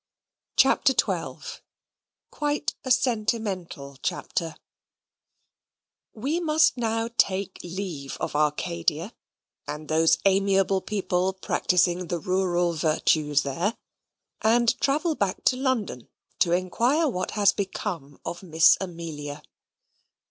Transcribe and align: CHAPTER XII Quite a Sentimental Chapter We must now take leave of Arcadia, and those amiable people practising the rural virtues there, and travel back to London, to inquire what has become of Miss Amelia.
CHAPTER 0.57 0.93
XII 0.99 1.59
Quite 2.31 2.73
a 2.83 2.89
Sentimental 2.89 3.99
Chapter 4.01 4.55
We 6.15 6.39
must 6.39 6.75
now 6.75 7.07
take 7.19 7.59
leave 7.61 8.17
of 8.17 8.35
Arcadia, 8.35 9.13
and 9.67 9.87
those 9.89 10.17
amiable 10.25 10.81
people 10.81 11.33
practising 11.33 12.07
the 12.07 12.17
rural 12.17 12.73
virtues 12.73 13.43
there, 13.43 13.77
and 14.41 14.75
travel 14.81 15.13
back 15.13 15.43
to 15.43 15.55
London, 15.55 16.09
to 16.39 16.51
inquire 16.51 17.07
what 17.07 17.29
has 17.37 17.53
become 17.53 18.19
of 18.25 18.41
Miss 18.41 18.77
Amelia. 18.81 19.43